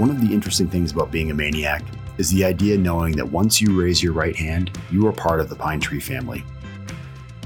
one 0.00 0.08
of 0.08 0.26
the 0.26 0.32
interesting 0.32 0.66
things 0.66 0.92
about 0.92 1.10
being 1.10 1.30
a 1.30 1.34
MAINEiac 1.34 1.84
is 2.16 2.30
the 2.30 2.42
idea 2.42 2.78
knowing 2.78 3.14
that 3.16 3.30
once 3.30 3.60
you 3.60 3.78
raise 3.78 4.02
your 4.02 4.14
right 4.14 4.34
hand, 4.34 4.70
you 4.90 5.06
are 5.06 5.12
part 5.12 5.40
of 5.40 5.50
the 5.50 5.54
Pine 5.54 5.78
Tree 5.78 6.00
family. 6.00 6.42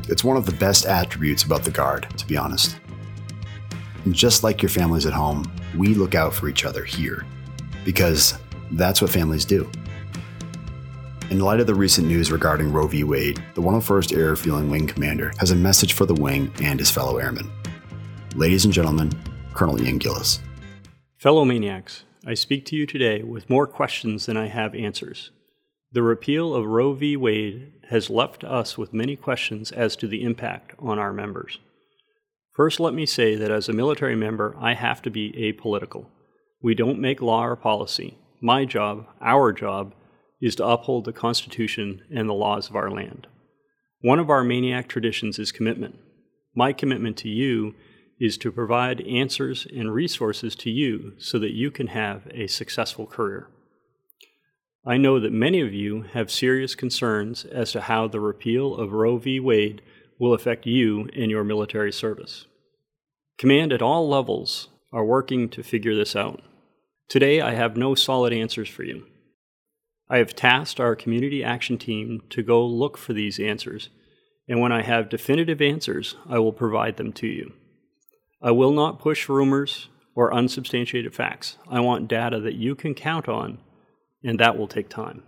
It's 0.08 0.22
one 0.22 0.36
of 0.36 0.46
the 0.46 0.52
best 0.52 0.86
attributes 0.86 1.42
about 1.42 1.64
the 1.64 1.72
Guard, 1.72 2.06
to 2.16 2.24
be 2.24 2.36
honest. 2.36 2.78
And 4.04 4.14
just 4.14 4.44
like 4.44 4.62
your 4.62 4.68
families 4.68 5.04
at 5.04 5.12
home, 5.12 5.52
we 5.76 5.94
look 5.94 6.14
out 6.14 6.32
for 6.32 6.48
each 6.48 6.64
other 6.64 6.84
here, 6.84 7.26
because 7.84 8.38
that's 8.70 9.02
what 9.02 9.10
families 9.10 9.44
do. 9.44 9.68
In 11.30 11.40
light 11.40 11.58
of 11.58 11.66
the 11.66 11.74
recent 11.74 12.06
news 12.06 12.30
regarding 12.30 12.72
Roe 12.72 12.86
v. 12.86 13.02
Wade, 13.02 13.42
the 13.54 13.62
101st 13.62 14.16
Air 14.16 14.36
Fueling 14.36 14.70
Wing 14.70 14.86
Commander 14.86 15.32
has 15.40 15.50
a 15.50 15.56
message 15.56 15.94
for 15.94 16.06
the 16.06 16.14
wing 16.14 16.52
and 16.62 16.78
his 16.78 16.88
fellow 16.88 17.16
airmen. 17.18 17.50
Ladies 18.36 18.64
and 18.64 18.72
gentlemen, 18.72 19.10
Colonel 19.54 19.82
Ian 19.82 19.98
Gillis. 19.98 20.38
Fellow 21.16 21.44
MAINEiacs, 21.44 22.04
I 22.26 22.32
speak 22.32 22.64
to 22.66 22.76
you 22.76 22.86
today 22.86 23.22
with 23.22 23.50
more 23.50 23.66
questions 23.66 24.24
than 24.24 24.36
I 24.38 24.46
have 24.46 24.74
answers. 24.74 25.30
The 25.92 26.02
repeal 26.02 26.54
of 26.54 26.64
Roe 26.64 26.94
v. 26.94 27.18
Wade 27.18 27.72
has 27.90 28.08
left 28.08 28.44
us 28.44 28.78
with 28.78 28.94
many 28.94 29.14
questions 29.14 29.70
as 29.70 29.94
to 29.96 30.08
the 30.08 30.22
impact 30.22 30.72
on 30.78 30.98
our 30.98 31.12
members. 31.12 31.58
First, 32.54 32.80
let 32.80 32.94
me 32.94 33.04
say 33.04 33.34
that 33.34 33.50
as 33.50 33.68
a 33.68 33.74
military 33.74 34.16
member, 34.16 34.56
I 34.58 34.72
have 34.72 35.02
to 35.02 35.10
be 35.10 35.32
apolitical. 35.32 36.06
We 36.62 36.74
don't 36.74 36.98
make 36.98 37.20
law 37.20 37.44
or 37.44 37.56
policy. 37.56 38.16
My 38.40 38.64
job, 38.64 39.06
our 39.20 39.52
job, 39.52 39.92
is 40.40 40.56
to 40.56 40.66
uphold 40.66 41.04
the 41.04 41.12
Constitution 41.12 42.02
and 42.10 42.26
the 42.26 42.32
laws 42.32 42.70
of 42.70 42.76
our 42.76 42.90
land. 42.90 43.26
One 44.00 44.18
of 44.18 44.30
our 44.30 44.42
MAINEiac 44.42 44.88
traditions 44.88 45.38
is 45.38 45.52
commitment. 45.52 45.98
My 46.54 46.72
commitment 46.72 47.18
to 47.18 47.28
you 47.28 47.74
is 48.20 48.38
to 48.38 48.52
provide 48.52 49.00
answers 49.02 49.66
and 49.74 49.92
resources 49.92 50.54
to 50.56 50.70
you 50.70 51.14
so 51.18 51.38
that 51.38 51.52
you 51.52 51.70
can 51.70 51.88
have 51.88 52.26
a 52.30 52.46
successful 52.46 53.06
career. 53.06 53.48
I 54.86 54.98
know 54.98 55.18
that 55.18 55.32
many 55.32 55.60
of 55.60 55.72
you 55.72 56.02
have 56.12 56.30
serious 56.30 56.74
concerns 56.74 57.44
as 57.44 57.72
to 57.72 57.82
how 57.82 58.06
the 58.06 58.20
repeal 58.20 58.74
of 58.74 58.92
Roe 58.92 59.16
v. 59.16 59.40
Wade 59.40 59.82
will 60.18 60.34
affect 60.34 60.66
you 60.66 61.08
in 61.12 61.30
your 61.30 61.42
military 61.42 61.92
service. 61.92 62.46
Command 63.38 63.72
at 63.72 63.82
all 63.82 64.08
levels 64.08 64.68
are 64.92 65.04
working 65.04 65.48
to 65.48 65.62
figure 65.62 65.94
this 65.94 66.14
out. 66.14 66.40
Today, 67.08 67.40
I 67.40 67.54
have 67.54 67.76
no 67.76 67.94
solid 67.94 68.32
answers 68.32 68.68
for 68.68 68.84
you. 68.84 69.06
I 70.08 70.18
have 70.18 70.36
tasked 70.36 70.78
our 70.78 70.94
community 70.94 71.42
action 71.42 71.78
team 71.78 72.22
to 72.30 72.42
go 72.42 72.64
look 72.64 72.96
for 72.96 73.12
these 73.12 73.40
answers, 73.40 73.88
and 74.46 74.60
when 74.60 74.70
I 74.70 74.82
have 74.82 75.08
definitive 75.08 75.60
answers, 75.60 76.14
I 76.28 76.38
will 76.38 76.52
provide 76.52 76.96
them 76.96 77.12
to 77.14 77.26
you. 77.26 77.54
I 78.44 78.50
will 78.50 78.72
not 78.72 78.98
push 78.98 79.26
rumors 79.26 79.88
or 80.14 80.34
unsubstantiated 80.34 81.14
facts. 81.14 81.56
I 81.66 81.80
want 81.80 82.08
data 82.08 82.38
that 82.40 82.56
you 82.56 82.74
can 82.74 82.94
count 82.94 83.26
on, 83.26 83.58
and 84.22 84.38
that 84.38 84.58
will 84.58 84.68
take 84.68 84.90
time. 84.90 85.22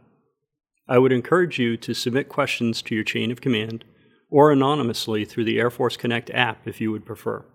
I 0.86 0.98
would 0.98 1.12
encourage 1.12 1.58
you 1.58 1.78
to 1.78 1.94
submit 1.94 2.28
questions 2.28 2.82
to 2.82 2.94
your 2.94 3.04
chain 3.04 3.30
of 3.30 3.40
command 3.40 3.86
or 4.30 4.52
anonymously 4.52 5.24
through 5.24 5.44
the 5.44 5.58
Air 5.58 5.70
Force 5.70 5.96
Connect 5.96 6.28
app 6.28 6.68
if 6.68 6.78
you 6.78 6.92
would 6.92 7.06
prefer. 7.06 7.46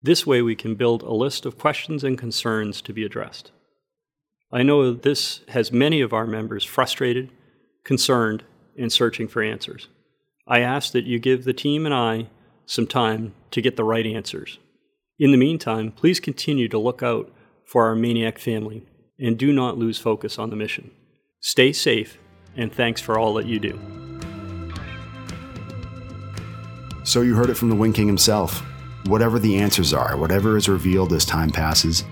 This 0.00 0.24
way, 0.24 0.40
we 0.40 0.54
can 0.54 0.76
build 0.76 1.02
a 1.02 1.12
list 1.12 1.44
of 1.44 1.58
questions 1.58 2.04
and 2.04 2.16
concerns 2.16 2.80
to 2.82 2.92
be 2.92 3.04
addressed. 3.04 3.50
I 4.52 4.62
know 4.62 4.92
this 4.92 5.40
has 5.48 5.72
many 5.72 6.00
of 6.00 6.12
our 6.12 6.28
members 6.28 6.64
frustrated, 6.64 7.32
concerned, 7.84 8.44
and 8.78 8.92
searching 8.92 9.26
for 9.26 9.42
answers. 9.42 9.88
I 10.46 10.60
ask 10.60 10.92
that 10.92 11.06
you 11.06 11.18
give 11.18 11.42
the 11.42 11.52
team 11.52 11.86
and 11.86 11.94
I 11.94 12.28
some 12.70 12.86
time 12.86 13.34
to 13.50 13.60
get 13.60 13.74
the 13.74 13.82
right 13.82 14.06
answers. 14.06 14.60
In 15.18 15.32
the 15.32 15.36
meantime, 15.36 15.90
please 15.90 16.20
continue 16.20 16.68
to 16.68 16.78
look 16.78 17.02
out 17.02 17.28
for 17.64 17.84
our 17.84 17.96
MAINEiac 17.96 18.38
family 18.38 18.86
and 19.18 19.36
do 19.36 19.52
not 19.52 19.76
lose 19.76 19.98
focus 19.98 20.38
on 20.38 20.50
the 20.50 20.56
mission. 20.56 20.92
Stay 21.40 21.72
safe, 21.72 22.16
and 22.56 22.72
thanks 22.72 23.00
for 23.00 23.18
all 23.18 23.34
that 23.34 23.46
you 23.46 23.58
do. 23.58 23.76
So, 27.02 27.22
you 27.22 27.34
heard 27.34 27.50
it 27.50 27.56
from 27.56 27.70
the 27.70 27.74
Wing 27.74 27.92
King 27.92 28.06
himself. 28.06 28.62
Whatever 29.06 29.40
the 29.40 29.56
answers 29.56 29.92
are, 29.92 30.16
whatever 30.16 30.56
is 30.56 30.68
revealed 30.68 31.12
as 31.12 31.24
time 31.24 31.50
passes, 31.50 32.04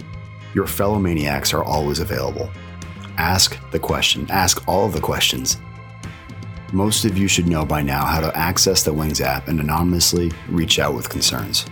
your 0.54 0.66
fellow 0.66 0.98
MAINEiacs 0.98 1.54
are 1.54 1.62
always 1.62 2.00
available. 2.00 2.50
Ask 3.16 3.56
the 3.70 3.78
question, 3.78 4.28
ask 4.28 4.66
all 4.66 4.86
of 4.86 4.92
the 4.92 5.00
questions. 5.00 5.56
Most 6.72 7.06
of 7.06 7.16
you 7.16 7.28
should 7.28 7.48
know 7.48 7.64
by 7.64 7.80
now 7.80 8.04
how 8.04 8.20
to 8.20 8.36
access 8.36 8.82
the 8.82 8.92
Wings 8.92 9.22
app 9.22 9.48
and 9.48 9.58
anonymously 9.58 10.30
reach 10.48 10.78
out 10.78 10.94
with 10.94 11.08
concerns. 11.08 11.64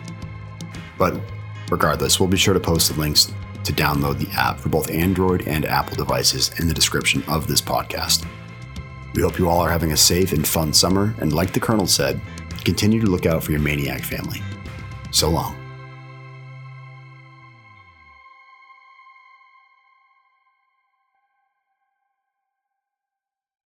But 0.96 1.20
regardless, 1.70 2.18
we'll 2.18 2.30
be 2.30 2.38
sure 2.38 2.54
to 2.54 2.60
post 2.60 2.90
the 2.90 2.98
links 2.98 3.32
to 3.64 3.72
download 3.72 4.18
the 4.18 4.30
app 4.32 4.58
for 4.58 4.70
both 4.70 4.90
Android 4.90 5.46
and 5.46 5.66
Apple 5.66 5.96
devices 5.96 6.58
in 6.60 6.66
the 6.68 6.74
description 6.74 7.22
of 7.28 7.46
this 7.46 7.60
podcast. 7.60 8.26
We 9.14 9.22
hope 9.22 9.38
you 9.38 9.48
all 9.48 9.60
are 9.60 9.70
having 9.70 9.92
a 9.92 9.96
safe 9.96 10.32
and 10.32 10.46
fun 10.46 10.72
summer, 10.72 11.14
and 11.20 11.32
like 11.32 11.52
the 11.52 11.60
Colonel 11.60 11.86
said, 11.86 12.20
continue 12.64 13.00
to 13.00 13.10
look 13.10 13.26
out 13.26 13.42
for 13.42 13.52
your 13.52 13.60
MAINEiac 13.60 14.02
family. 14.02 14.40
So 15.10 15.28
long. 15.28 15.65